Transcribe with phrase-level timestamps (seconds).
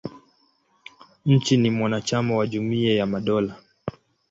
[1.25, 3.55] Nchi ni mwanachama wa Jumuia ya Madola.